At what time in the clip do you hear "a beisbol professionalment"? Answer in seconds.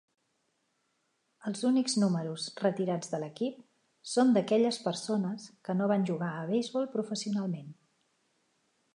6.39-7.69